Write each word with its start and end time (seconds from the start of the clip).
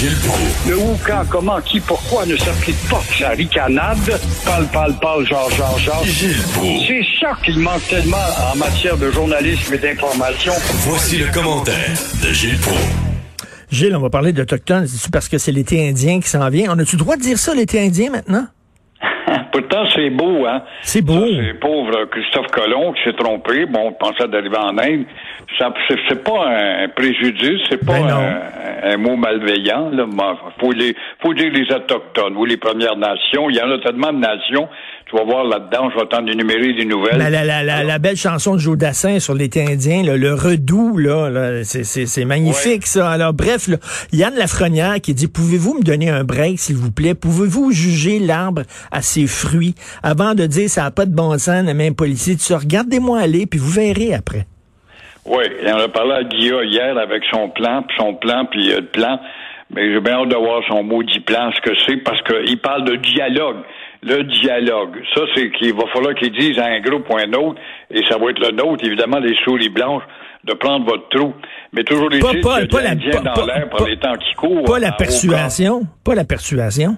Gilles 0.00 0.16
Proulx. 0.26 0.66
Le 0.66 0.78
où, 0.78 0.98
quand, 1.06 1.22
comment, 1.28 1.60
qui, 1.60 1.78
pourquoi 1.78 2.24
ne 2.24 2.34
s'applique 2.34 2.88
pas 2.88 3.02
sa 3.18 3.28
ricanade? 3.30 4.18
Parle, 4.46 4.64
parle, 4.72 4.94
parle, 4.98 5.26
genre, 5.26 5.50
genre, 5.50 5.78
genre. 5.78 6.02
Gilles 6.04 6.42
Proulx. 6.54 6.86
C'est 6.86 7.04
ça 7.20 7.36
qu'il 7.44 7.58
manque 7.58 7.86
tellement 7.86 8.16
en 8.50 8.56
matière 8.56 8.96
de 8.96 9.10
journalisme 9.10 9.74
et 9.74 9.76
d'information. 9.76 10.54
Voici 10.86 11.18
le 11.18 11.26
commentaire 11.26 11.98
de 12.22 12.32
Gilles 12.32 12.56
Proulx. 12.60 12.80
Gilles, 13.70 13.94
on 13.94 14.00
va 14.00 14.08
parler 14.08 14.32
d'Autochtones. 14.32 14.86
C'est 14.86 15.12
parce 15.12 15.28
que 15.28 15.36
c'est 15.36 15.52
l'été 15.52 15.86
indien 15.86 16.18
qui 16.18 16.30
s'en 16.30 16.48
vient? 16.48 16.74
On 16.74 16.78
a-tu 16.78 16.96
le 16.96 17.00
droit 17.00 17.16
de 17.16 17.20
dire 17.22 17.36
ça, 17.36 17.54
l'été 17.54 17.84
indien, 17.84 18.10
maintenant? 18.10 18.46
Pourtant, 19.52 19.84
c'est 19.94 20.10
beau, 20.10 20.46
hein? 20.46 20.62
C'est 20.82 21.02
beau. 21.02 21.26
C'est 21.26 21.54
pauvre 21.54 22.04
Christophe 22.10 22.46
Colomb 22.48 22.92
qui 22.92 23.02
s'est 23.04 23.16
trompé. 23.16 23.66
Bon, 23.66 23.88
on 23.88 23.92
pensait 23.92 24.28
d'arriver 24.28 24.58
en 24.58 24.78
Inde. 24.78 25.04
Ça, 25.58 25.72
c'est, 26.08 26.22
pas 26.22 26.46
un 26.46 26.88
préjudice, 26.88 27.60
c'est 27.68 27.84
pas 27.84 28.00
Ben 28.00 28.08
un, 28.08 28.92
un 28.92 28.96
mot 28.96 29.16
malveillant. 29.16 29.90
Là. 29.90 30.06
Faut, 30.58 30.72
les, 30.72 30.94
faut 31.20 31.34
dire 31.34 31.52
les 31.52 31.70
Autochtones 31.74 32.36
ou 32.36 32.44
les 32.44 32.56
Premières 32.56 32.96
Nations. 32.96 33.50
Il 33.50 33.56
y 33.56 33.60
en 33.60 33.70
a 33.70 33.78
tellement 33.78 34.12
de 34.12 34.18
nations. 34.18 34.68
Tu 35.10 35.16
vas 35.16 35.24
voir 35.24 35.44
là-dedans, 35.44 35.90
je 35.90 35.98
vais 35.98 36.06
t'en 36.06 36.24
énumérer 36.24 36.72
des 36.72 36.84
nouvelles. 36.84 37.18
La, 37.18 37.28
la, 37.28 37.44
la, 37.44 37.64
la, 37.64 37.82
la 37.82 37.98
belle 37.98 38.16
chanson 38.16 38.54
de 38.54 38.60
Joe 38.60 38.78
Dassin 38.78 39.18
sur 39.18 39.34
l'été 39.34 39.66
indien, 39.66 40.04
là, 40.04 40.16
le 40.16 40.34
redout, 40.34 40.98
là, 40.98 41.28
là, 41.28 41.64
c'est, 41.64 41.82
c'est, 41.82 42.06
c'est 42.06 42.24
magnifique, 42.24 42.86
ça. 42.86 43.10
Alors, 43.10 43.32
bref, 43.32 43.66
là, 43.66 43.78
Yann 44.12 44.32
Lafrenière 44.36 45.00
qui 45.02 45.12
dit, 45.12 45.26
pouvez-vous 45.26 45.78
me 45.80 45.82
donner 45.82 46.10
un 46.10 46.22
break, 46.22 46.60
s'il 46.60 46.76
vous 46.76 46.92
plaît? 46.92 47.14
Pouvez-vous 47.14 47.72
juger 47.72 48.20
l'arbre 48.20 48.62
à 48.92 49.02
ses 49.02 49.26
fruits 49.40 49.74
avant 50.02 50.34
de 50.34 50.46
dire 50.46 50.68
ça 50.68 50.82
n'a 50.84 50.90
pas 50.90 51.06
de 51.06 51.14
bon 51.14 51.38
sens, 51.38 51.64
le 51.66 51.74
même 51.74 51.94
policier? 51.94 52.34
Tu 52.36 52.42
sais, 52.42 52.54
regardez-moi 52.54 53.18
aller, 53.20 53.46
puis 53.46 53.58
vous 53.58 53.70
verrez 53.70 54.14
après. 54.14 54.46
Oui, 55.26 55.44
en 55.66 55.78
a 55.78 55.88
parlé 55.88 56.12
à 56.12 56.24
Guilla 56.24 56.64
hier 56.64 56.96
avec 56.98 57.22
son 57.30 57.48
plan, 57.50 57.82
puis 57.82 57.96
son 57.98 58.14
plan, 58.14 58.46
puis 58.50 58.72
euh, 58.72 58.80
le 58.80 58.86
plan. 58.86 59.18
Mais 59.72 59.92
j'ai 59.92 60.00
bien 60.00 60.14
hâte 60.14 60.28
de 60.30 60.36
voir 60.36 60.62
son 60.68 60.82
maudit 60.82 61.20
plan, 61.20 61.52
ce 61.54 61.60
que 61.60 61.76
c'est, 61.86 61.98
parce 61.98 62.20
qu'il 62.22 62.58
parle 62.58 62.84
de 62.84 62.96
dialogue. 62.96 63.58
Le 64.02 64.24
dialogue. 64.24 64.96
Ça, 65.14 65.20
c'est 65.34 65.50
qu'il 65.52 65.74
va 65.74 65.84
falloir 65.92 66.14
qu'ils 66.14 66.32
disent 66.32 66.58
à 66.58 66.64
un 66.66 66.80
groupe 66.80 67.08
ou 67.08 67.16
à 67.16 67.20
un 67.20 67.32
autre, 67.34 67.60
et 67.90 68.02
ça 68.08 68.16
va 68.18 68.30
être 68.30 68.40
le 68.40 68.50
nôtre, 68.56 68.84
évidemment, 68.84 69.18
les 69.20 69.36
souris 69.44 69.68
blanches, 69.68 70.02
de 70.44 70.54
prendre 70.54 70.86
votre 70.86 71.08
trou. 71.10 71.34
Mais 71.72 71.84
toujours 71.84 72.08
les 72.08 72.18
Pas- 72.18 72.32
pas- 72.42 72.66
pas 72.66 72.82
la- 72.82 72.94
dans 72.94 73.46
l'air 73.46 73.68
par 73.70 73.86
les 73.86 73.98
temps 73.98 74.16
qui 74.16 74.34
courent. 74.34 74.64
Pas 74.64 74.78
la 74.80 74.90
persuasion, 74.92 75.82
pas 76.02 76.14
la 76.16 76.24
persuasion. 76.24 76.96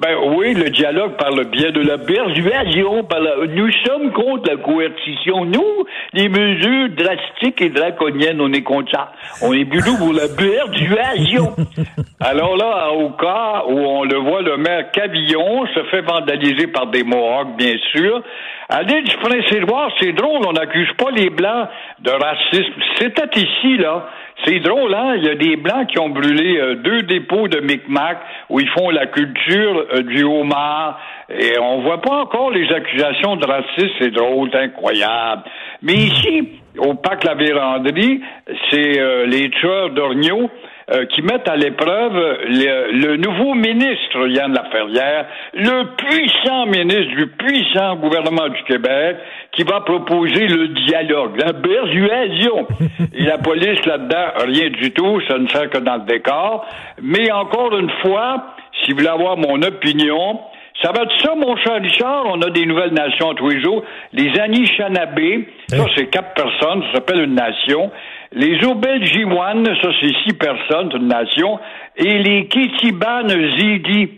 Ben 0.00 0.16
oui, 0.34 0.54
le 0.54 0.70
dialogue 0.70 1.18
par 1.18 1.30
le 1.30 1.44
biais 1.44 1.72
de 1.72 1.82
la 1.82 1.98
persuasion. 1.98 3.04
Par 3.04 3.20
la... 3.20 3.46
Nous 3.48 3.70
sommes 3.84 4.10
contre 4.12 4.50
la 4.50 4.56
coercition. 4.56 5.44
Nous, 5.44 5.86
les 6.14 6.30
mesures 6.30 6.88
drastiques 6.96 7.60
et 7.60 7.68
draconiennes, 7.68 8.40
on 8.40 8.50
est 8.50 8.62
contre 8.62 8.90
ça. 8.92 9.12
On 9.42 9.52
est 9.52 9.66
plutôt 9.66 9.98
pour 9.98 10.14
la 10.14 10.28
persuasion. 10.28 11.54
Alors 12.20 12.56
là, 12.56 12.92
au 12.92 13.10
cas 13.10 13.64
où 13.68 13.76
on 13.76 14.04
le 14.04 14.16
voit, 14.16 14.40
le 14.40 14.56
maire 14.56 14.90
Cavillon 14.90 15.66
se 15.74 15.82
fait 15.90 16.00
vandaliser 16.00 16.68
par 16.68 16.86
des 16.86 17.04
Mohawks, 17.04 17.58
bien 17.58 17.76
sûr. 17.92 18.22
À 18.70 18.82
l'île 18.82 19.04
du 19.04 19.16
Prince-Édouard, 19.18 19.90
c'est 20.00 20.12
drôle, 20.12 20.46
on 20.46 20.52
n'accuse 20.52 20.92
pas 20.96 21.10
les 21.10 21.28
Blancs 21.28 21.68
de 21.98 22.10
racisme. 22.10 22.80
C'était 22.98 23.38
ici, 23.38 23.76
là. 23.76 24.06
C'est 24.44 24.60
drôle, 24.60 24.94
hein? 24.94 25.16
Il 25.16 25.24
y 25.24 25.28
a 25.28 25.34
des 25.34 25.56
Blancs 25.56 25.86
qui 25.88 25.98
ont 25.98 26.08
brûlé 26.08 26.58
euh, 26.58 26.76
deux 26.76 27.02
dépôts 27.02 27.48
de 27.48 27.60
Micmac 27.60 28.18
où 28.48 28.58
ils 28.58 28.68
font 28.68 28.88
la 28.90 29.06
culture 29.06 29.86
euh, 29.92 30.02
du 30.02 30.24
homard. 30.24 30.98
Et 31.28 31.58
on 31.58 31.82
voit 31.82 32.00
pas 32.00 32.22
encore 32.22 32.50
les 32.50 32.72
accusations 32.72 33.36
de 33.36 33.46
racisme. 33.46 33.90
C'est 33.98 34.10
drôle, 34.10 34.50
incroyable. 34.54 35.42
Mais 35.82 35.94
ici, 35.94 36.48
au 36.78 36.94
parc 36.94 37.24
La 37.24 37.34
Vérandrie, 37.34 38.22
c'est 38.70 38.98
euh, 38.98 39.26
les 39.26 39.50
tueurs 39.50 39.90
d'Orgnaux 39.90 40.50
euh, 40.92 41.04
qui 41.06 41.22
mettent 41.22 41.48
à 41.48 41.56
l'épreuve 41.56 42.14
le, 42.48 42.92
le 42.92 43.16
nouveau 43.16 43.54
ministre, 43.54 44.26
Yann 44.28 44.52
Laferrière, 44.52 45.26
le 45.54 45.94
puissant 45.96 46.66
ministre 46.66 47.16
du 47.16 47.26
puissant 47.28 47.96
gouvernement 47.96 48.48
du 48.48 48.62
Québec, 48.64 49.16
qui 49.52 49.62
va 49.62 49.80
proposer 49.80 50.46
le 50.46 50.68
dialogue, 50.86 51.36
la 51.38 51.52
persuasion. 51.52 52.66
Et 53.14 53.24
la 53.24 53.38
police 53.38 53.84
là-dedans, 53.86 54.44
rien 54.46 54.70
du 54.70 54.92
tout, 54.92 55.20
ça 55.28 55.38
ne 55.38 55.48
sert 55.48 55.70
que 55.70 55.78
dans 55.78 55.96
le 55.96 56.06
décor. 56.06 56.66
Mais 57.02 57.30
encore 57.30 57.76
une 57.76 57.90
fois, 58.02 58.54
si 58.84 58.92
vous 58.92 58.98
voulez 58.98 59.08
avoir 59.08 59.36
mon 59.36 59.62
opinion, 59.62 60.40
ça 60.82 60.92
va 60.92 61.02
être 61.02 61.20
ça, 61.20 61.34
mon 61.34 61.56
cher 61.56 61.80
Richard. 61.80 62.24
On 62.26 62.40
a 62.42 62.50
des 62.50 62.64
nouvelles 62.64 62.94
nations 62.94 63.34
tous 63.34 63.50
les 63.50 63.60
jours. 63.60 63.82
Les 64.12 64.38
Anishinaabe, 64.40 65.44
ça, 65.68 65.84
c'est 65.94 66.06
quatre 66.06 66.34
personnes, 66.34 66.82
ça 66.84 66.94
s'appelle 66.94 67.22
une 67.22 67.34
nation. 67.34 67.90
Les 68.32 68.64
Obeljiwan, 68.64 69.64
ça, 69.82 69.88
c'est 70.00 70.12
six 70.24 70.34
personnes, 70.34 70.88
c'est 70.92 70.98
une 70.98 71.08
nation. 71.08 71.58
Et 71.96 72.18
les 72.18 72.46
Kitiban 72.46 73.28
Zidi, 73.28 74.08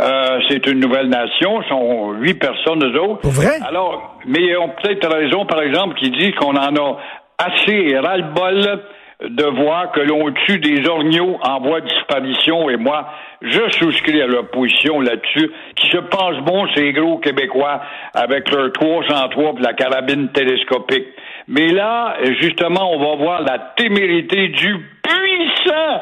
euh, 0.00 0.40
c'est 0.48 0.66
une 0.66 0.80
nouvelle 0.80 1.08
nation, 1.08 1.62
sont 1.68 2.12
huit 2.12 2.34
personnes, 2.34 2.84
eux 2.84 3.00
autres. 3.00 3.20
Pour 3.20 3.30
vrai? 3.30 3.60
Alors, 3.66 4.16
mais 4.26 4.40
ils 4.40 4.56
ont 4.56 4.70
peut-être 4.70 5.08
raison, 5.08 5.46
par 5.46 5.62
exemple, 5.62 5.94
qui 5.94 6.10
dit 6.10 6.32
qu'on 6.32 6.56
en 6.56 6.74
a 6.74 6.98
assez 7.38 7.96
ras-le-bol 7.98 8.80
de 9.28 9.44
voir 9.44 9.92
que 9.92 10.00
l'on 10.00 10.32
tue 10.46 10.58
des 10.58 10.88
orgnaux 10.88 11.38
en 11.42 11.60
voie 11.60 11.80
de 11.80 11.88
disparition. 11.88 12.68
Et 12.68 12.76
moi, 12.76 13.06
je 13.40 13.60
souscris 13.78 14.20
à 14.20 14.26
leur 14.26 14.48
position 14.48 15.00
là-dessus, 15.00 15.50
qui 15.76 15.88
se 15.88 15.98
pensent 15.98 16.42
bons, 16.44 16.66
ces 16.74 16.92
gros 16.92 17.18
Québécois, 17.18 17.80
avec 18.14 18.50
leur 18.50 18.72
303 18.72 19.54
et 19.58 19.62
la 19.62 19.72
carabine 19.74 20.28
télescopique. 20.32 21.06
Mais 21.52 21.68
là, 21.68 22.16
justement, 22.40 22.94
on 22.94 22.98
va 22.98 23.22
voir 23.22 23.42
la 23.42 23.58
témérité 23.76 24.48
du 24.48 24.74
puissant, 25.02 26.00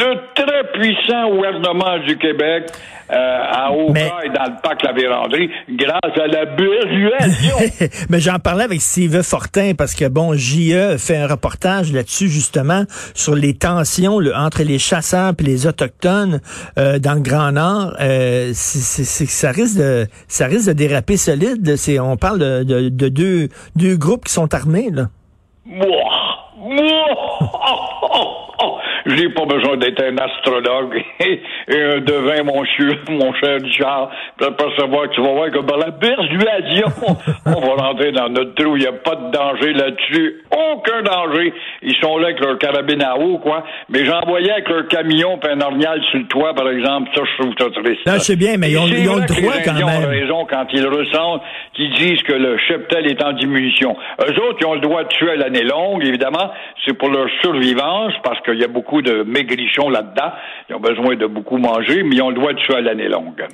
le 0.00 0.34
très 0.34 0.72
puissant 0.72 1.30
gouvernement 1.30 1.98
du 2.06 2.16
Québec 2.18 2.70
euh, 3.12 3.14
à 3.16 3.72
Oka 3.72 3.92
Mais- 3.92 4.12
et 4.24 4.28
dans 4.28 4.44
le 4.44 4.60
parc 4.62 4.82
La 4.84 4.92
Vérandrie, 4.92 5.50
grâce 5.68 5.98
à 6.16 6.26
la 6.28 6.46
persuasion. 6.46 7.88
Mais 8.08 8.20
j'en 8.20 8.38
parlais 8.38 8.64
avec 8.64 8.80
Steve 8.80 9.22
Fortin 9.22 9.72
parce 9.76 9.94
que 9.94 10.06
bon, 10.08 10.34
JE 10.34 10.96
fait 10.96 11.16
un 11.16 11.26
reportage 11.26 11.92
là-dessus 11.92 12.28
justement 12.28 12.84
sur 13.14 13.34
les 13.34 13.54
tensions 13.54 14.18
entre 14.36 14.62
les 14.62 14.78
chasseurs 14.78 15.32
et 15.38 15.42
les 15.42 15.66
autochtones 15.66 16.40
euh, 16.78 16.98
dans 17.00 17.14
le 17.14 17.20
Grand 17.20 17.50
Nord. 17.52 17.94
Euh, 18.00 18.50
c'est- 18.54 19.02
c'est- 19.04 19.26
ça 19.26 19.50
risque 19.50 19.78
de 19.78 20.06
ça 20.28 20.46
risque 20.46 20.68
de 20.68 20.72
déraper 20.74 21.16
solide. 21.16 21.76
C'est 21.76 21.98
on 21.98 22.16
parle 22.16 22.38
de, 22.38 22.62
de- 22.62 22.88
de 22.90 23.08
deux 23.08 23.48
deux 23.76 23.96
groupes 23.96 24.24
qui 24.26 24.32
sont 24.32 24.54
armés 24.54 24.88
là. 24.92 25.08
Oh, 25.68 25.84
oh. 26.62 27.76
J'ai 29.06 29.28
pas 29.30 29.44
besoin 29.46 29.76
d'être 29.76 30.02
un 30.02 30.16
astrologue 30.18 31.02
et, 31.20 31.40
et 31.68 31.82
un 31.82 32.00
devin, 32.00 32.42
mon 32.44 32.64
cher, 32.64 32.96
mon 33.10 33.32
cher 33.34 33.58
Richard, 33.62 34.10
pour 34.38 34.56
percevoir 34.56 35.08
que 35.08 35.14
tu 35.14 35.20
vas 35.22 35.32
voir 35.32 35.50
que 35.50 35.58
par 35.60 35.78
la 35.78 35.92
persuasion, 35.92 36.86
on 37.46 37.60
va 37.60 37.82
rentrer 37.88 38.12
dans 38.12 38.28
notre 38.28 38.54
trou. 38.54 38.76
Il 38.76 38.80
n'y 38.82 38.86
a 38.88 38.92
pas 38.92 39.14
de 39.16 39.30
danger 39.30 39.72
là-dessus. 39.72 40.42
Aucun 40.50 41.02
danger. 41.02 41.52
Ils 41.82 41.96
sont 42.00 42.18
là 42.18 42.28
avec 42.28 42.40
leur 42.40 42.58
carabine 42.58 43.02
à 43.02 43.16
eau, 43.18 43.38
quoi. 43.38 43.64
Mais 43.88 44.04
j'en 44.04 44.20
voyais 44.26 44.50
avec 44.52 44.68
leur 44.68 44.86
camion 44.88 45.38
puis 45.38 45.50
un 45.52 45.60
orignal 45.60 46.00
sur 46.10 46.18
le 46.18 46.26
toit, 46.26 46.54
par 46.54 46.68
exemple. 46.68 47.10
Ça, 47.14 47.22
je 47.24 47.42
trouve 47.42 47.54
ça 47.58 47.66
triste. 47.82 48.06
Non, 48.06 48.18
sais 48.18 48.36
bien, 48.36 48.56
mais 48.58 48.70
ils 48.70 48.78
ont- 48.78 48.86
c'est 48.86 49.00
ils 49.00 49.08
ont 49.08 49.16
le 49.16 49.26
droit 49.26 49.54
quand 49.64 49.70
Indiens 49.72 49.86
ont 49.86 50.00
même. 50.00 50.10
raison 50.10 50.46
quand 50.48 50.66
ils 50.72 50.86
ressentent, 50.86 51.42
qu'ils 51.74 51.92
disent 51.92 52.22
que 52.22 52.32
le 52.32 52.58
cheptel 52.68 53.06
est 53.10 53.22
en 53.22 53.32
diminution. 53.32 53.96
Eux 54.22 54.40
autres, 54.42 54.58
ils 54.60 54.66
ont 54.66 54.74
le 54.74 54.80
droit 54.80 55.02
de 55.04 55.08
tuer 55.08 55.30
à 55.30 55.36
l'année 55.36 55.62
longue, 55.64 56.04
évidemment. 56.04 56.50
C'est 56.84 56.94
pour 56.96 57.08
leur 57.10 57.28
survivance, 57.42 58.12
parce 58.22 58.40
qu'il 58.42 58.58
y 58.60 58.64
a 58.64 58.68
beaucoup 58.68 58.89
de 59.00 59.22
maigrichons 59.22 59.88
là-dedans. 59.88 60.32
Ils 60.68 60.74
ont 60.74 60.80
besoin 60.80 61.16
de 61.16 61.26
beaucoup 61.26 61.58
manger, 61.58 62.02
mais 62.02 62.16
ils 62.16 62.22
ont 62.22 62.30
le 62.30 62.34
droit 62.34 62.52
de 62.52 62.58
tuer 62.58 62.74
à 62.74 62.80
l'année 62.80 63.08
longue. 63.08 63.46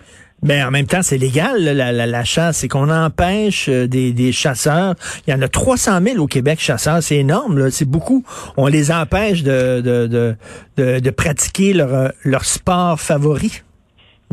Mais 0.42 0.62
en 0.62 0.70
même 0.70 0.86
temps, 0.86 1.02
c'est 1.02 1.18
légal 1.18 1.62
là, 1.62 1.74
la, 1.74 1.92
la, 1.92 2.06
la 2.06 2.24
chasse. 2.24 2.58
C'est 2.58 2.68
qu'on 2.68 2.90
empêche 2.90 3.68
euh, 3.68 3.86
des, 3.86 4.12
des 4.12 4.32
chasseurs. 4.32 4.94
Il 5.26 5.30
y 5.30 5.34
en 5.34 5.40
a 5.42 5.48
300 5.48 6.00
000 6.02 6.22
au 6.22 6.26
Québec 6.26 6.60
chasseurs. 6.60 7.02
C'est 7.02 7.16
énorme. 7.16 7.70
C'est 7.70 7.88
beaucoup. 7.88 8.22
On 8.56 8.66
les 8.66 8.90
empêche 8.92 9.42
de 9.42 9.80
de, 9.80 10.06
de, 10.06 10.36
de, 10.76 11.00
de 11.00 11.10
pratiquer 11.10 11.72
leur, 11.72 11.92
euh, 11.94 12.08
leur 12.24 12.44
sport 12.44 13.00
favori. 13.00 13.62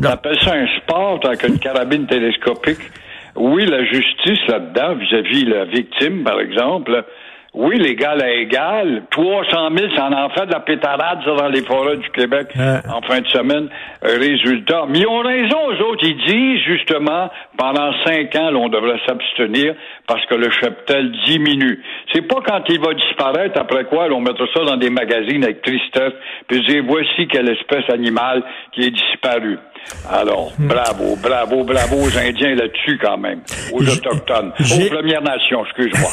On 0.02 0.06
appelle 0.06 0.38
ça 0.40 0.54
un 0.54 0.66
sport 0.78 1.20
avec 1.24 1.46
une 1.48 1.58
carabine 1.58 2.06
télescopique. 2.06 2.80
Oui, 3.36 3.64
la 3.66 3.84
justice 3.84 4.46
là-dedans, 4.48 4.94
vis-à-vis 4.96 5.44
la 5.44 5.64
victime, 5.64 6.22
par 6.22 6.40
exemple, 6.40 7.04
Oui, 7.54 7.78
l'égal 7.78 8.20
à 8.20 8.32
égal. 8.32 9.04
300 9.12 9.68
000, 9.76 9.94
ça 9.94 10.08
en 10.10 10.28
fait 10.30 10.46
de 10.46 10.52
la 10.52 10.60
pétarade 10.60 11.20
ça, 11.24 11.34
dans 11.36 11.48
les 11.48 11.62
forêts 11.62 11.96
du 11.96 12.10
Québec 12.10 12.48
en 12.56 13.00
fin 13.02 13.20
de 13.20 13.28
semaine. 13.28 13.68
résultat. 14.02 14.86
Mais 14.88 15.00
ils 15.00 15.06
ont 15.06 15.20
raison, 15.20 15.70
eux 15.70 15.84
autres. 15.84 16.04
Ils 16.04 16.16
disent, 16.26 16.62
justement, 16.66 17.30
pendant 17.56 17.92
cinq 18.04 18.34
ans, 18.34 18.50
là, 18.50 18.58
on 18.58 18.68
devrait 18.68 19.00
s'abstenir 19.06 19.74
parce 20.08 20.26
que 20.26 20.34
le 20.34 20.50
cheptel 20.50 21.12
diminue. 21.26 21.80
C'est 22.12 22.22
pas 22.22 22.40
quand 22.44 22.62
il 22.68 22.80
va 22.80 22.92
disparaître, 22.94 23.60
après 23.60 23.84
quoi, 23.84 24.08
là, 24.08 24.14
on 24.14 24.20
mettra 24.20 24.46
ça 24.52 24.64
dans 24.64 24.76
des 24.76 24.90
magazines 24.90 25.44
avec 25.44 25.62
tristesse, 25.62 26.12
puis 26.48 26.60
dire, 26.66 26.82
voici 26.86 27.28
quelle 27.28 27.48
espèce 27.50 27.88
animale 27.88 28.42
qui 28.72 28.82
est 28.82 28.90
disparue. 28.90 29.58
Alors, 30.10 30.52
hmm. 30.58 30.66
bravo, 30.66 31.16
bravo, 31.22 31.64
bravo 31.64 31.96
aux 31.96 32.18
Indiens 32.18 32.54
là-dessus 32.54 32.98
quand 33.02 33.18
même, 33.18 33.40
aux 33.72 33.82
Autochtones, 33.82 34.52
aux 34.58 34.88
Premières 34.88 35.22
Nations, 35.22 35.64
excuse-moi. 35.64 36.10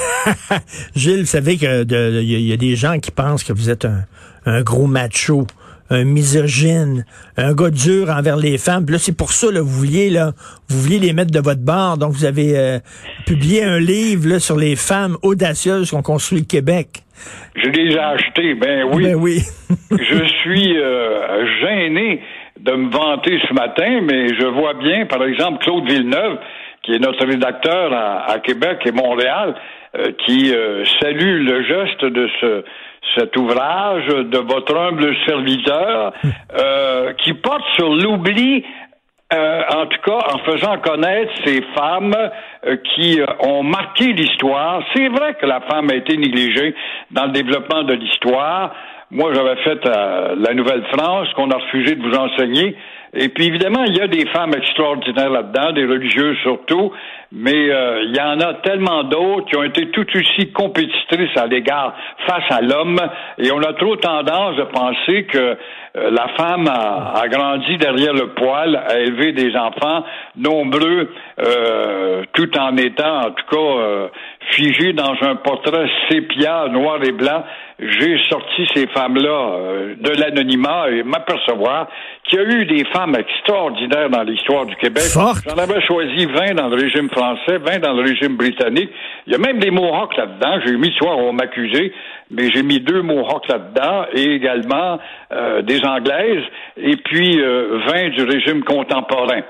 Gilles, 0.95 1.21
vous 1.21 1.25
savez 1.25 1.57
qu'il 1.57 1.85
y, 1.89 2.49
y, 2.49 2.53
a 2.53 2.57
des 2.57 2.75
gens 2.75 2.99
qui 2.99 3.11
pensent 3.11 3.43
que 3.43 3.53
vous 3.53 3.69
êtes 3.69 3.85
un, 3.85 4.05
un 4.45 4.61
gros 4.61 4.87
macho 4.87 5.45
un 5.91 6.05
misogyne, 6.05 7.05
un 7.35 7.53
gars 7.53 7.69
dur 7.69 8.09
envers 8.09 8.37
les 8.37 8.57
femmes. 8.57 8.85
là, 8.87 8.97
c'est 8.97 9.15
pour 9.15 9.33
ça, 9.33 9.51
là, 9.51 9.59
vous 9.61 9.67
vouliez, 9.67 10.09
là, 10.09 10.31
vous 10.69 10.79
vouliez 10.79 10.99
les 10.99 11.11
mettre 11.11 11.31
de 11.31 11.39
votre 11.39 11.59
bord. 11.59 11.97
Donc, 11.97 12.13
vous 12.13 12.23
avez 12.23 12.57
euh, 12.57 12.79
publié 13.25 13.63
un 13.63 13.77
livre 13.77 14.29
là, 14.29 14.39
sur 14.39 14.55
les 14.55 14.77
femmes 14.77 15.17
audacieuses 15.21 15.89
qui 15.89 15.95
ont 15.95 16.01
construit 16.01 16.39
le 16.39 16.45
Québec. 16.45 17.03
Je 17.55 17.69
l'ai 17.69 17.97
acheté, 17.97 18.55
ben 18.55 18.85
oui. 18.93 19.03
Ben 19.03 19.15
oui. 19.15 19.41
je 19.91 20.25
suis 20.41 20.77
euh, 20.77 21.45
gêné 21.61 22.21
de 22.61 22.71
me 22.71 22.89
vanter 22.89 23.39
ce 23.47 23.53
matin, 23.53 24.01
mais 24.01 24.29
je 24.29 24.45
vois 24.45 24.73
bien, 24.73 25.05
par 25.05 25.23
exemple, 25.23 25.63
Claude 25.63 25.89
Villeneuve, 25.89 26.37
qui 26.83 26.93
est 26.93 26.99
notre 26.99 27.25
rédacteur 27.25 27.93
à, 27.93 28.39
Québec 28.39 28.79
et 28.85 28.91
Montréal, 28.91 29.55
euh, 29.95 30.11
qui 30.25 30.53
salue 30.99 31.45
le 31.45 31.63
geste 31.63 32.05
de 32.05 32.29
ce 32.39 32.63
cet 33.17 33.35
ouvrage 33.35 34.07
de 34.07 34.37
votre 34.37 34.77
humble 34.77 35.15
serviteur 35.25 36.13
euh, 36.57 37.13
qui 37.13 37.33
porte 37.33 37.63
sur 37.75 37.89
l'oubli 37.89 38.63
euh, 39.33 39.61
en 39.69 39.85
tout 39.85 40.01
cas, 40.05 40.19
en 40.33 40.39
faisant 40.39 40.77
connaître 40.79 41.31
ces 41.45 41.61
femmes 41.73 42.13
euh, 42.65 42.75
qui 42.93 43.21
ont 43.39 43.63
marqué 43.63 44.11
l'histoire. 44.11 44.83
C'est 44.93 45.07
vrai 45.07 45.35
que 45.35 45.45
la 45.45 45.61
femme 45.61 45.89
a 45.89 45.95
été 45.95 46.17
négligée 46.17 46.75
dans 47.11 47.27
le 47.27 47.31
développement 47.31 47.83
de 47.83 47.93
l'histoire. 47.93 48.75
Moi, 49.11 49.33
j'avais 49.33 49.57
fait 49.57 49.85
la 49.85 50.53
Nouvelle-France, 50.53 51.27
qu'on 51.35 51.51
a 51.51 51.57
refusé 51.57 51.95
de 51.95 52.01
vous 52.01 52.15
enseigner. 52.15 52.75
Et 53.13 53.27
puis 53.27 53.47
évidemment, 53.47 53.83
il 53.83 53.97
y 53.97 54.01
a 54.01 54.07
des 54.07 54.25
femmes 54.27 54.53
extraordinaires 54.55 55.29
là-dedans, 55.29 55.73
des 55.73 55.85
religieuses 55.85 56.37
surtout, 56.43 56.93
mais 57.33 57.69
euh, 57.69 58.03
il 58.05 58.15
y 58.15 58.21
en 58.21 58.39
a 58.39 58.53
tellement 58.63 59.03
d'autres 59.03 59.47
qui 59.47 59.57
ont 59.57 59.63
été 59.63 59.89
tout 59.89 60.07
aussi 60.15 60.53
compétitrices 60.53 61.35
à 61.35 61.45
l'égard 61.45 61.93
face 62.25 62.49
à 62.49 62.61
l'homme, 62.61 63.01
et 63.37 63.51
on 63.51 63.59
a 63.59 63.73
trop 63.73 63.97
tendance 63.97 64.55
de 64.55 64.63
penser 64.63 65.25
que 65.25 65.37
euh, 65.97 66.09
la 66.09 66.29
femme 66.37 66.69
a, 66.69 67.27
grandi 67.27 67.77
derrière 67.77 68.13
le 68.13 68.27
poil, 68.27 68.77
a 68.77 68.97
élevé 68.99 69.33
des 69.33 69.57
enfants 69.57 70.05
nombreux, 70.37 71.11
euh, 71.41 72.23
tout 72.31 72.57
en 72.57 72.77
étant 72.77 73.27
en 73.27 73.31
tout 73.31 73.45
cas 73.51 74.09
figé 74.51 74.93
dans 74.93 75.15
un 75.21 75.35
portrait 75.35 75.89
sépia, 76.09 76.67
noir 76.69 77.03
et 77.03 77.11
blanc 77.11 77.43
j'ai 77.81 78.15
sorti 78.29 78.67
ces 78.75 78.85
femmes-là 78.87 79.53
euh, 79.53 79.95
de 79.99 80.11
l'anonymat 80.11 80.91
et 80.91 81.01
m'apercevoir 81.01 81.87
qu'il 82.23 82.39
y 82.39 82.41
a 82.43 82.45
eu 82.45 82.65
des 82.65 82.85
femmes 82.85 83.15
extraordinaires 83.15 84.09
dans 84.09 84.21
l'histoire 84.21 84.67
du 84.67 84.75
Québec. 84.75 85.03
J'en 85.15 85.57
avais 85.57 85.81
choisi 85.81 86.27
20 86.27 86.53
dans 86.53 86.67
le 86.67 86.75
régime 86.75 87.09
français, 87.09 87.57
20 87.57 87.79
dans 87.79 87.93
le 87.93 88.03
régime 88.03 88.37
britannique. 88.37 88.91
Il 89.25 89.33
y 89.33 89.35
a 89.35 89.39
même 89.39 89.59
des 89.59 89.71
Mohawks 89.71 90.15
là-dedans. 90.15 90.59
J'ai 90.63 90.77
mis, 90.77 90.91
soir, 90.91 91.17
on 91.17 91.33
m'accusait, 91.33 91.91
mais 92.29 92.51
j'ai 92.51 92.61
mis 92.61 92.79
deux 92.79 93.01
Mohawks 93.01 93.47
là-dedans 93.47 94.05
et 94.13 94.35
également 94.35 94.99
euh, 95.31 95.63
des 95.63 95.83
Anglaises 95.83 96.43
et 96.77 96.97
puis 96.97 97.41
euh, 97.41 97.79
20 97.87 98.09
du 98.09 98.23
régime 98.23 98.63
contemporain. 98.63 99.41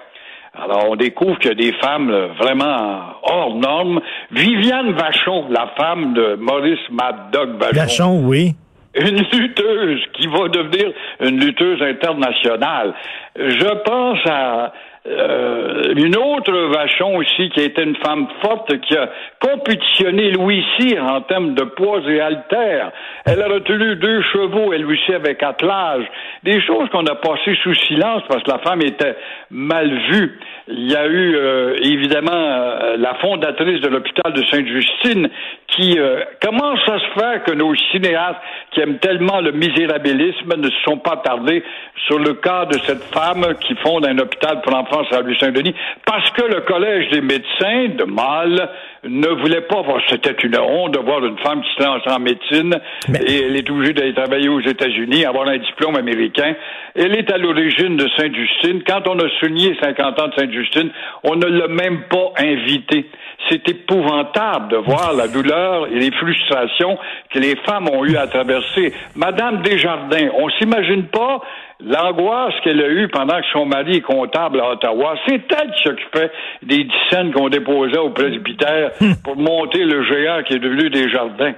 Alors, 0.64 0.90
on 0.92 0.96
découvre 0.96 1.40
qu'il 1.40 1.50
y 1.50 1.54
a 1.54 1.56
des 1.56 1.74
femmes 1.80 2.12
vraiment 2.38 3.16
hors 3.24 3.56
normes. 3.56 4.00
Viviane 4.32 4.92
Vachon, 4.92 5.48
la 5.50 5.72
femme 5.76 6.14
de 6.14 6.36
Maurice 6.36 6.80
Mad 6.92 7.32
Dog 7.32 7.58
Vachon. 7.60 7.74
Vachon, 7.74 8.22
oui. 8.26 8.56
Une 8.94 9.24
lutteuse 9.34 10.02
qui 10.14 10.28
va 10.28 10.50
devenir 10.50 10.92
une 11.22 11.40
lutteuse 11.40 11.82
internationale. 11.82 12.94
Je 13.36 13.84
pense 13.86 14.20
à 14.30 14.74
euh, 15.08 15.94
une 15.96 16.16
autre 16.16 16.52
Vachon 16.52 17.18
aussi, 17.18 17.50
qui 17.50 17.60
a 17.62 17.64
été 17.64 17.82
une 17.82 17.96
femme 17.96 18.28
forte, 18.44 18.80
qui 18.82 18.96
a 18.96 19.10
compétitionné 19.40 20.30
Louis 20.32 20.64
Cyr 20.78 21.04
en 21.04 21.22
termes 21.22 21.56
de 21.56 21.64
poids 21.64 22.02
et 22.08 22.22
haltères. 22.22 22.92
Elle 23.26 23.42
a 23.42 23.48
retenu 23.48 23.96
deux 23.96 24.22
chevaux, 24.32 24.74
elle 24.74 24.86
aussi 24.86 25.12
avec 25.14 25.42
attelage. 25.42 26.06
Des 26.44 26.62
choses 26.62 26.88
qu'on 26.90 27.06
a 27.08 27.16
passées 27.16 27.58
sous 27.64 27.74
silence 27.74 28.22
parce 28.30 28.44
que 28.44 28.52
la 28.52 28.60
femme 28.60 28.82
était 28.84 29.16
mal 29.50 29.90
vue. 30.12 30.40
Il 30.68 30.92
y 30.92 30.96
a 30.96 31.08
eu 31.08 31.36
euh, 31.36 31.76
évidemment 31.82 32.32
euh, 32.32 32.96
la 32.98 33.16
fondatrice 33.16 33.82
de 33.82 33.88
l'hôpital 33.88 34.34
de 34.34 34.44
Sainte-Justine 34.52 35.30
qui 35.68 35.98
comment 36.42 36.76
ça 36.86 37.00
se 37.00 37.20
fait 37.20 37.44
que 37.46 37.54
nos 37.54 37.74
cinéastes 37.92 38.38
qui 38.72 38.82
aiment 38.82 39.00
tellement 39.00 39.40
le 39.40 39.54
misérabilisme 39.54 40.58
ne 40.58 40.70
se 40.70 40.82
sont 40.84 40.98
pas 40.98 41.18
tardés 41.24 41.64
sur 42.08 42.20
le 42.20 42.34
cas 42.34 42.66
de 42.66 42.78
cette 42.80 43.04
femme 43.14 43.56
qui 43.62 43.74
fonde 43.76 44.06
un 44.06 44.18
hôpital 44.20 44.60
pour 44.62 44.76
enfants 44.76 44.91
à 45.00 45.40
Saint-Denis, 45.40 45.76
parce 46.06 46.30
que 46.32 46.44
le 46.44 46.62
Collège 46.62 47.10
des 47.12 47.22
médecins 47.22 47.96
de 47.98 48.04
Mal 48.04 48.70
ne 49.04 49.28
voulait 49.28 49.62
pas 49.62 49.82
voir. 49.82 50.02
C'était 50.10 50.36
une 50.44 50.58
honte 50.58 50.94
de 50.94 51.00
voir 51.00 51.26
une 51.26 51.38
femme 51.40 51.62
qui 51.62 51.70
se 51.78 51.84
lance 51.84 52.04
en 52.06 52.20
médecine 52.20 52.80
et 53.08 53.44
elle 53.46 53.56
est 53.56 53.70
obligée 53.70 53.94
d'aller 53.94 54.14
travailler 54.14 54.50
aux 54.50 54.62
États-Unis, 54.62 55.26
avoir 55.26 55.48
un 55.48 55.58
diplôme 55.58 55.96
américain. 55.96 56.56
Elle 56.96 57.18
est 57.18 57.32
à 57.32 57.38
l'origine 57.38 57.98
de 57.98 58.08
Sainte-Justine. 58.18 58.84
Quand 58.86 59.08
on 59.08 59.18
a 59.20 59.30
souligné 59.40 59.76
50 59.82 60.20
ans 60.20 60.28
de 60.28 60.34
Sainte-Justine, 60.36 60.92
on 61.24 61.36
ne 61.36 61.46
l'a 61.46 61.68
même 61.68 62.04
pas 62.10 62.34
invitée. 62.38 63.08
C'est 63.50 63.68
épouvantable 63.68 64.70
de 64.70 64.78
voir 64.78 65.14
la 65.14 65.28
douleur 65.28 65.88
et 65.88 66.00
les 66.00 66.12
frustrations 66.12 66.98
que 67.34 67.40
les 67.40 67.56
femmes 67.66 67.90
ont 67.90 68.06
eu 68.06 68.16
à 68.16 68.28
traverser. 68.28 68.94
Madame 69.16 69.64
Desjardins, 69.64 70.30
on 70.38 70.50
s'imagine 70.52 71.06
pas 71.06 71.42
l'angoisse 71.86 72.54
qu'elle 72.64 72.82
a 72.82 72.90
eue 72.90 73.08
pendant 73.08 73.40
que 73.40 73.48
son 73.52 73.66
mari 73.66 73.98
est 73.98 74.02
comptable 74.02 74.60
à 74.62 74.72
Ottawa, 74.72 75.16
c'est 75.28 75.42
elle 75.52 75.72
qui 75.72 75.84
s'occupait 75.84 76.32
des 76.64 76.88
scènes 77.10 77.32
qu'on 77.32 77.50
déposait 77.50 77.98
au 77.98 78.10
presbytère 78.10 78.92
hmm. 79.00 79.14
pour 79.24 79.36
monter 79.38 79.84
le 79.84 80.04
géant 80.04 80.44
qui 80.44 80.54
est 80.54 80.60
devenu 80.60 80.90
des 80.90 81.10
jardins. 81.10 81.54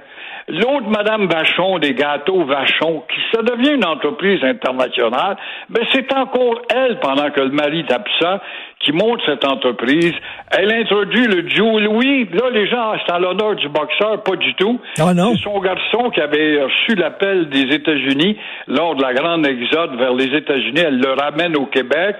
L'autre, 0.48 0.88
Madame 0.88 1.26
Vachon, 1.26 1.78
des 1.78 1.94
gâteaux 1.94 2.44
Vachon, 2.44 3.02
qui 3.08 3.20
ça 3.32 3.42
devient 3.42 3.74
une 3.74 3.84
entreprise 3.84 4.44
internationale, 4.44 5.36
ben 5.70 5.82
c'est 5.92 6.12
encore 6.12 6.60
elle, 6.74 6.98
pendant 7.00 7.30
que 7.30 7.40
le 7.40 7.50
mari 7.50 7.80
est 7.80 7.92
absent, 7.92 8.40
qui 8.80 8.92
monte 8.92 9.20
cette 9.24 9.44
entreprise. 9.46 10.12
Elle 10.50 10.70
introduit 10.72 11.26
le 11.26 11.48
Joe 11.48 11.80
Louis. 11.80 12.28
Là, 12.32 12.50
les 12.50 12.68
gens, 12.68 12.92
c'est 13.06 13.12
en 13.12 13.18
l'honneur 13.18 13.56
du 13.56 13.68
boxeur, 13.68 14.22
pas 14.22 14.36
du 14.36 14.52
tout. 14.54 14.78
Oh 15.00 15.14
non? 15.14 15.34
C'est 15.34 15.44
son 15.44 15.58
garçon 15.60 16.10
qui 16.10 16.20
avait 16.20 16.62
reçu 16.62 16.94
l'appel 16.94 17.48
des 17.48 17.74
États-Unis 17.74 18.36
lors 18.68 18.94
de 18.96 19.02
la 19.02 19.14
grande 19.14 19.46
exode 19.46 19.96
vers 19.96 20.12
les 20.12 20.36
États-Unis. 20.36 20.80
Elle 20.80 20.98
le 20.98 21.12
ramène 21.12 21.56
au 21.56 21.66
Québec 21.66 22.16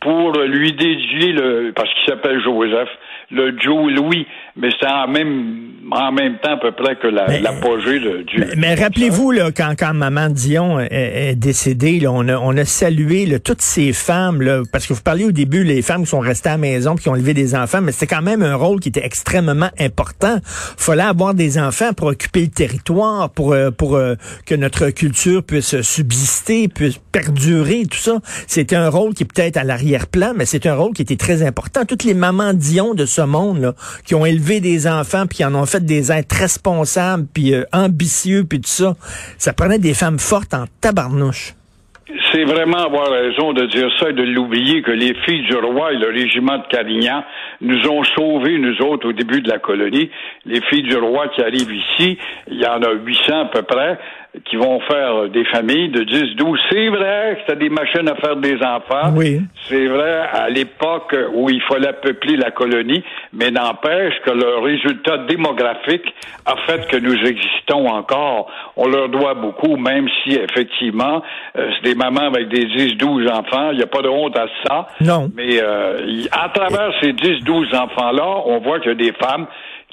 pour 0.00 0.32
lui 0.32 0.72
dédier 0.72 1.32
le, 1.32 1.72
parce 1.74 1.92
qu'il 1.92 2.06
s'appelle 2.06 2.40
Joseph, 2.40 2.88
le 3.30 3.58
Joe 3.58 3.92
Louis, 3.92 4.26
mais 4.56 4.68
c'est 4.78 4.86
en 4.86 5.08
même, 5.08 5.72
en 5.90 6.12
même 6.12 6.38
temps 6.38 6.54
à 6.54 6.56
peu 6.56 6.72
près 6.72 6.96
que 6.96 7.08
l'apogée 7.08 7.98
la, 7.98 8.22
du. 8.22 8.44
Mais, 8.56 8.74
rappelez-vous, 8.74 9.32
là, 9.32 9.50
quand, 9.50 9.74
quand 9.78 9.94
Maman 9.94 10.28
Dion 10.28 10.78
est, 10.78 11.34
décédée, 11.36 12.00
là, 12.00 12.12
on, 12.12 12.28
a, 12.28 12.36
on 12.36 12.56
a 12.56 12.64
salué 12.64 13.26
là, 13.26 13.38
toutes 13.38 13.62
ces 13.62 13.92
femmes, 13.92 14.42
là, 14.42 14.62
parce 14.72 14.86
que 14.86 14.94
vous 14.94 15.02
parliez 15.02 15.24
au 15.24 15.32
début, 15.32 15.64
les 15.64 15.82
femmes 15.82 16.02
qui 16.02 16.10
sont 16.10 16.20
restées 16.20 16.50
à 16.50 16.52
la 16.52 16.58
maison 16.58 16.94
qui 16.94 17.08
ont 17.08 17.16
élevé 17.16 17.34
des 17.34 17.54
enfants, 17.54 17.80
mais 17.80 17.92
c'était 17.92 18.14
quand 18.14 18.22
même 18.22 18.42
un 18.42 18.54
rôle 18.54 18.80
qui 18.80 18.88
était 18.88 19.04
extrêmement 19.04 19.70
important. 19.78 20.38
fallait 20.44 21.02
avoir 21.02 21.34
des 21.34 21.58
enfants 21.58 21.92
pour 21.92 22.08
occuper 22.08 22.42
le 22.42 22.48
territoire, 22.48 23.30
pour, 23.30 23.52
euh, 23.52 23.70
pour 23.70 23.96
euh, 23.96 24.14
que 24.46 24.54
notre 24.54 24.90
culture 24.90 25.42
puisse 25.42 25.80
subsister, 25.82 26.68
puisse 26.68 26.98
perdurer, 27.12 27.84
tout 27.90 27.98
ça. 27.98 28.18
C'était 28.46 28.76
un 28.76 28.88
rôle 28.88 29.14
qui 29.14 29.24
peut-être 29.24 29.56
à 29.56 29.64
l'arrière-plan, 29.64 30.32
mais 30.36 30.46
c'est 30.46 30.66
un 30.66 30.74
rôle 30.74 30.92
qui 30.92 31.02
était 31.02 31.16
très 31.16 31.42
important. 31.42 31.84
Toutes 31.84 32.04
les 32.04 32.14
mamans 32.14 32.54
Dion 32.54 32.94
de 32.94 33.06
monde 33.20 33.74
qui 34.04 34.14
ont 34.14 34.26
élevé 34.26 34.60
des 34.60 34.86
enfants 34.86 35.26
puis 35.26 35.38
qui 35.38 35.44
en 35.44 35.54
ont 35.54 35.66
fait 35.66 35.84
des 35.84 36.12
êtres 36.12 36.36
responsables 36.36 37.26
puis 37.32 37.54
euh, 37.54 37.64
ambitieux 37.72 38.44
puis 38.44 38.60
tout 38.60 38.68
ça, 38.68 38.94
ça 39.38 39.52
prenait 39.52 39.78
des 39.78 39.94
femmes 39.94 40.18
fortes 40.18 40.54
en 40.54 40.64
tabarnouche. 40.80 41.54
C'est 42.32 42.44
vraiment 42.44 42.84
avoir 42.84 43.10
raison 43.10 43.52
de 43.52 43.66
dire 43.66 43.90
ça 43.98 44.10
et 44.10 44.12
de 44.12 44.22
l'oublier 44.22 44.82
que 44.82 44.92
les 44.92 45.14
filles 45.24 45.42
du 45.42 45.56
roi 45.56 45.92
et 45.92 45.96
le 45.96 46.08
régiment 46.08 46.58
de 46.58 46.66
Carignan 46.68 47.24
nous 47.60 47.88
ont 47.88 48.04
sauvés, 48.04 48.58
nous 48.58 48.80
autres, 48.82 49.08
au 49.08 49.12
début 49.12 49.40
de 49.40 49.48
la 49.48 49.58
colonie. 49.58 50.10
Les 50.44 50.60
filles 50.62 50.84
du 50.84 50.96
roi 50.96 51.28
qui 51.28 51.42
arrivent 51.42 51.72
ici, 51.72 52.16
il 52.48 52.60
y 52.60 52.66
en 52.66 52.80
a 52.82 52.92
800 52.92 53.40
à 53.40 53.44
peu 53.46 53.62
près, 53.62 53.98
qui 54.44 54.56
vont 54.56 54.80
faire 54.80 55.28
des 55.28 55.44
familles 55.46 55.88
de 55.88 56.02
10, 56.04 56.36
12. 56.36 56.58
C'est 56.70 56.88
vrai 56.88 57.34
que 57.34 57.40
c'était 57.46 57.64
des 57.64 57.70
machines 57.70 58.08
à 58.08 58.14
faire 58.16 58.36
des 58.36 58.56
enfants. 58.56 59.12
Oui. 59.14 59.40
C'est 59.68 59.86
vrai 59.86 60.28
à 60.32 60.48
l'époque 60.48 61.14
où 61.34 61.48
il 61.50 61.62
fallait 61.62 61.92
peupler 61.94 62.36
la 62.36 62.50
colonie, 62.50 63.02
mais 63.32 63.50
n'empêche 63.50 64.14
que 64.24 64.30
le 64.30 64.58
résultat 64.58 65.18
démographique 65.28 66.14
a 66.44 66.56
fait 66.66 66.86
que 66.88 66.96
nous 66.96 67.14
existons 67.14 67.88
encore. 67.88 68.50
On 68.76 68.88
leur 68.88 69.08
doit 69.08 69.34
beaucoup, 69.34 69.76
même 69.76 70.08
si 70.22 70.34
effectivement, 70.34 71.22
euh, 71.56 71.70
c'est 71.76 71.90
des 71.90 71.94
mamans 71.94 72.26
avec 72.26 72.48
des 72.48 72.64
10, 72.66 72.96
12 72.96 73.28
enfants. 73.30 73.70
Il 73.72 73.78
n'y 73.78 73.84
a 73.84 73.88
pas 73.88 74.02
de 74.02 74.08
honte 74.08 74.36
à 74.36 74.46
ça. 74.64 74.88
Non. 75.00 75.30
Mais 75.34 75.60
euh, 75.62 76.24
à 76.32 76.48
travers 76.50 76.92
ces 77.00 77.12
10, 77.12 77.44
12 77.44 77.74
enfants-là, 77.74 78.42
on 78.46 78.58
voit 78.60 78.80
qu'il 78.80 78.90
y 78.90 78.92
a 78.92 78.94
des 78.94 79.12
femmes 79.12 79.46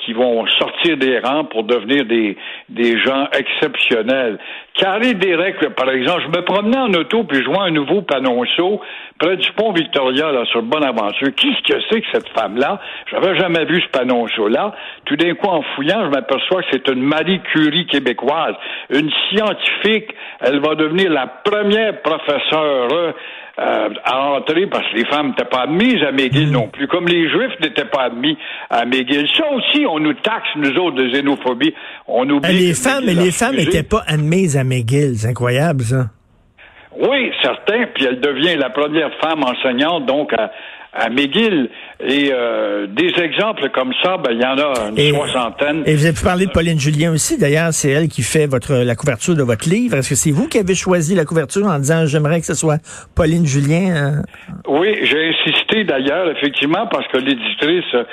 qui 0.06 0.14
vont 0.14 0.46
sortir 0.60 0.98
des 0.98 1.20
rangs 1.20 1.46
pour 1.46 1.64
devenir 1.64 2.06
des, 2.06 2.38
des 2.70 2.98
gens 3.00 3.28
exceptionnels. 3.32 4.38
Carré 4.76 5.14
Derek, 5.14 5.70
par 5.76 5.90
exemple, 5.90 6.24
je 6.24 6.40
me 6.40 6.44
promenais 6.44 6.78
en 6.78 6.94
auto 6.94 7.24
puis 7.24 7.44
je 7.44 7.50
vois 7.50 7.66
un 7.66 7.72
nouveau 7.72 8.02
panonceau 8.02 8.82
près 9.20 9.38
du 9.38 9.52
pont 9.52 9.72
Victoria, 9.72 10.32
là, 10.32 10.46
sur 10.46 10.64
Bonaventure. 10.64 11.30
Qu'est-ce 11.36 11.74
que 11.74 11.80
c'est 11.90 12.02
que 12.02 12.08
cette 12.12 12.30
femme-là? 12.30 12.80
J'avais 13.12 13.38
jamais 13.38 13.66
vu 13.66 13.82
ce 13.82 13.88
panonceau-là. 13.90 14.74
Tout 15.06 15.16
d'un 15.16 15.36
coup, 15.36 15.48
en 15.48 15.62
fouillant, 15.76 16.06
je 16.06 16.10
m'aperçois 16.10 16.64
que 16.64 16.68
c'est 16.72 16.88
une 16.90 17.04
Marie 17.04 17.40
Curie 17.54 17.86
québécoise, 17.86 18.56
une 18.90 19.12
scientifique. 19.30 20.10
Elle 20.42 20.60
va 20.60 20.76
devenir 20.76 21.12
la 21.12 21.28
première 21.28 22.02
professeure 22.02 23.14
euh, 23.60 23.90
à 24.04 24.32
entrer 24.32 24.66
parce 24.66 24.84
que 24.92 24.98
les 24.98 25.06
femmes 25.06 25.30
n'étaient 25.30 25.46
pas 25.46 25.64
admises 25.64 26.02
à 26.04 26.12
McGill 26.12 26.50
non 26.50 26.70
plus, 26.70 26.88
comme 26.88 27.08
les 27.08 27.30
Juifs 27.30 27.60
n'étaient 27.62 27.86
pas 27.86 28.06
admis 28.06 28.36
à 28.70 28.86
McGill. 28.86 29.28
Ça 29.38 29.44
aussi, 29.52 29.86
on 29.86 30.00
nous 30.00 30.14
taxe, 30.16 30.48
nous 30.56 30.76
autres, 30.78 30.96
de 30.96 31.10
xénophobie. 31.10 31.74
On 32.08 32.28
oublie 32.30 32.52
les 32.52 32.72
que 32.72 32.78
femmes, 32.78 33.06
les 33.06 33.32
femmes 33.32 33.56
n'étaient 33.56 33.84
pas 33.84 34.04
admises 34.08 34.58
à 34.58 34.64
McGill. 34.64 35.16
C'est 35.18 35.28
incroyable, 35.28 35.84
ça. 35.84 36.08
Oui, 36.98 37.32
certain. 37.42 37.86
Puis 37.94 38.06
elle 38.06 38.20
devient 38.20 38.56
la 38.56 38.70
première 38.70 39.12
femme 39.22 39.44
enseignante, 39.44 40.06
donc, 40.06 40.34
à, 40.34 40.52
à 40.94 41.10
McGill. 41.10 41.70
Et 42.06 42.30
euh, 42.34 42.86
des 42.88 43.14
exemples 43.22 43.70
comme 43.70 43.94
ça, 44.04 44.18
ben, 44.18 44.32
il 44.34 44.42
y 44.42 44.46
en 44.46 44.58
a 44.58 44.90
une 44.90 44.98
Et- 44.98 45.10
soixantaine. 45.12 45.84
Et 45.86 45.96
vous 45.96 46.06
avez 46.06 46.14
pu 46.16 46.24
parler 46.24 46.46
de 46.46 46.52
Pauline 46.52 46.80
Julien 46.80 47.12
aussi. 47.14 47.38
D'ailleurs, 47.40 47.72
c'est 47.72 47.90
elle 47.90 48.08
qui 48.10 48.22
fait 48.24 48.46
votre 48.46 48.74
la 48.74 48.96
couverture 48.96 49.36
de 49.36 49.44
votre 49.44 49.70
livre. 49.70 49.96
Est-ce 49.98 50.10
que 50.10 50.16
c'est 50.16 50.32
vous 50.32 50.48
qui 50.48 50.58
avez 50.60 50.76
choisi 50.76 51.16
la 51.16 51.26
couverture 51.26 51.66
en 51.66 51.80
disant 51.80 52.06
j'aimerais 52.06 52.40
que 52.40 52.46
ce 52.46 52.56
soit 52.56 52.80
Pauline 53.16 53.46
Julien? 53.46 53.96
hein? 53.96 54.22
Oui, 54.68 54.98
j'ai 55.04 55.30
insisté 55.30 55.84
d'ailleurs, 55.86 56.30
effectivement, 56.30 56.88
parce 56.88 57.08
que 57.08 57.18
l'éditrice, 57.18 57.86
euh, 57.96 58.04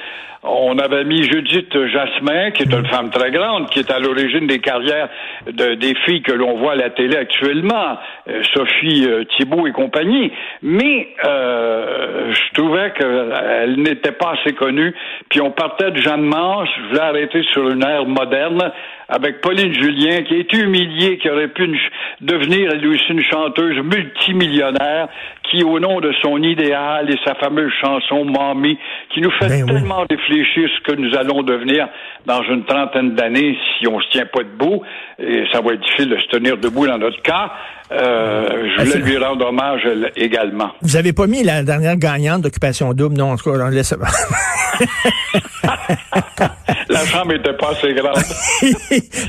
on 0.42 0.78
avait 0.78 1.04
mis 1.04 1.22
Judith 1.24 1.70
Jasmin, 1.92 2.50
qui 2.52 2.62
est 2.62 2.72
une 2.72 2.86
femme 2.86 3.10
très 3.10 3.30
grande, 3.30 3.68
qui 3.68 3.80
est 3.80 3.90
à 3.90 3.98
l'origine 3.98 4.46
des 4.46 4.58
carrières 4.60 5.10
de- 5.52 5.74
des 5.74 5.94
filles 6.06 6.22
que 6.22 6.32
l'on 6.32 6.56
voit 6.58 6.72
à 6.72 6.76
la 6.76 6.88
télé 6.88 7.14
actuellement, 7.16 7.98
euh, 8.28 8.40
Sophie 8.54 9.04
euh, 9.06 9.24
Thibault 9.36 9.66
et 9.66 9.72
compagnie. 9.72 10.32
Mais 10.62 11.08
euh, 11.26 12.32
je 12.32 12.54
trouvais 12.70 12.92
qu'elle 12.92 13.76
n'était 13.82 14.12
pas 14.12 14.34
assez 14.38 14.54
connue. 14.54 14.94
Puis 15.28 15.40
on 15.40 15.50
partait 15.50 15.90
de 15.90 15.96
Jeanne 15.96 16.22
Mance, 16.22 16.68
je 16.76 16.88
voulais 16.88 17.00
arrêter 17.00 17.42
sur 17.52 17.68
une 17.68 17.82
ère 17.82 18.06
moderne 18.06 18.70
avec 19.10 19.40
Pauline 19.40 19.74
Julien, 19.74 20.22
qui 20.22 20.34
a 20.34 20.38
été 20.38 20.56
humiliée, 20.58 21.18
qui 21.18 21.28
aurait 21.28 21.48
pu 21.48 21.64
une 21.64 21.76
devenir 22.20 22.70
elle 22.72 22.86
aussi 22.86 23.04
une 23.10 23.22
chanteuse 23.22 23.76
multimillionnaire, 23.82 25.08
qui 25.50 25.64
au 25.64 25.80
nom 25.80 26.00
de 26.00 26.12
son 26.22 26.40
idéal 26.42 27.10
et 27.10 27.16
sa 27.24 27.34
fameuse 27.34 27.72
chanson 27.80 28.24
Mamie, 28.24 28.78
qui 29.12 29.20
nous 29.20 29.30
fait 29.32 29.48
Ben 29.48 29.64
oui. 29.64 29.72
tellement 29.74 30.04
réfléchir 30.08 30.68
ce 30.76 30.92
que 30.92 30.96
nous 30.96 31.14
allons 31.16 31.42
devenir 31.42 31.88
dans 32.26 32.42
une 32.44 32.64
trentaine 32.64 33.14
d'années 33.14 33.58
si 33.78 33.88
on 33.88 34.00
se 34.00 34.08
tient 34.10 34.26
pas 34.26 34.44
debout, 34.44 34.82
et 35.18 35.44
ça 35.52 35.60
va 35.60 35.72
être 35.72 35.80
difficile 35.80 36.10
de 36.10 36.18
se 36.18 36.26
tenir 36.28 36.56
debout 36.56 36.86
dans 36.86 36.98
notre 36.98 37.20
cas. 37.22 37.50
Euh, 37.92 38.68
je 38.76 38.80
Ah, 38.80 38.84
voulais 38.84 39.04
lui 39.04 39.18
rendre 39.18 39.46
hommage 39.48 39.82
également. 40.14 40.70
Vous 40.82 40.96
avez 40.96 41.12
pas 41.12 41.26
mis 41.26 41.42
la 41.42 41.64
dernière 41.64 41.96
gagnante 41.96 42.42
d'Occupation 42.42 42.92
Double? 42.94 43.16
Non, 43.16 43.32
en 43.32 43.36
tout 43.36 43.50
cas, 43.50 43.58
on 43.64 43.68
laisse 43.70 43.92
La 46.90 47.04
chambre 47.06 47.34
était 47.34 47.52
pas 47.54 47.70
assez 47.70 47.92
grande. 47.94 48.16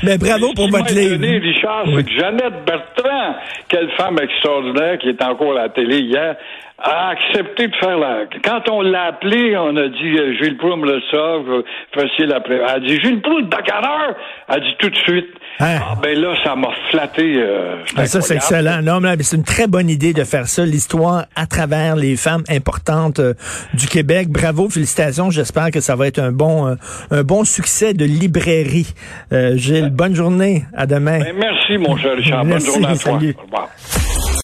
Mais 0.02 0.18
bravo 0.18 0.52
pour 0.54 0.68
votre 0.68 0.92
livre. 0.92 1.16
Richard, 1.20 1.84
c'est 1.86 2.04
que 2.04 2.10
Jeannette 2.10 2.64
Bertrand, 2.66 3.34
quelle 3.68 3.90
femme 3.96 4.18
extraordinaire 4.20 4.98
qui 4.98 5.08
est 5.08 5.22
encore 5.22 5.52
à 5.56 5.62
la 5.62 5.68
télé 5.68 6.00
hier, 6.00 6.36
a 6.84 7.10
accepté 7.10 7.68
de 7.68 7.74
faire 7.76 7.96
la... 7.96 8.24
Quand 8.44 8.68
on 8.68 8.80
l'a 8.82 9.04
appelé, 9.04 9.56
on 9.56 9.76
a 9.76 9.86
dit 9.88 10.18
euh, 10.18 10.34
Gilles 10.42 10.56
Proulx 10.56 10.76
me 10.78 10.86
le 10.92 11.00
sauve, 11.12 11.62
facile 11.94 12.32
après. 12.34 12.56
Elle 12.56 12.64
a 12.64 12.80
dit 12.80 13.00
Gilles 13.00 13.20
Proulx, 13.22 13.46
heure? 13.54 14.16
Elle 14.48 14.54
a 14.56 14.58
dit 14.58 14.74
tout 14.80 14.90
de 14.90 14.96
suite. 14.96 15.28
Hein? 15.60 15.78
Ah 15.80 15.94
ben 16.02 16.18
là, 16.18 16.34
ça 16.42 16.56
m'a 16.56 16.70
flatté. 16.90 17.34
euh, 17.36 17.76
Ah, 17.96 18.06
ça, 18.06 18.20
c'est 18.20 18.34
excellent. 18.36 18.80
Non, 18.82 19.00
mais 19.00 19.14
c'est 19.20 19.36
une 19.36 19.44
très 19.44 19.68
bonne 19.68 19.88
idée 19.90 20.12
de 20.12 20.24
faire 20.24 20.46
ça, 20.48 20.64
l'histoire 20.64 21.26
à 21.36 21.46
travers 21.46 21.94
les 21.94 22.16
femmes 22.16 22.42
importantes 22.48 23.20
euh, 23.20 23.34
du 23.74 23.86
Québec. 23.86 24.28
Bravo, 24.28 24.68
félicitations. 24.68 25.30
J'espère 25.30 25.70
que 25.70 25.80
ça 25.80 25.94
va 25.94 26.08
être 26.08 26.18
un 26.18 26.32
bon, 26.32 26.66
euh, 26.66 26.74
un 27.12 27.22
bon 27.22 27.44
succès 27.52 27.94
de 27.94 28.04
librairie. 28.04 28.92
Euh, 29.32 29.56
Gilles, 29.56 29.90
bonne 29.90 30.14
journée. 30.14 30.64
À 30.74 30.86
demain. 30.86 31.18
Ben, 31.20 31.36
merci, 31.38 31.78
mon 31.78 31.96
cher 31.96 32.16
Richard. 32.16 32.44
Bonne 32.44 32.60
journée 32.60 32.86
à 32.86 32.96
toi. 32.96 33.12
salut. 33.12 33.34
Au 33.38 33.42
revoir. 33.42 33.68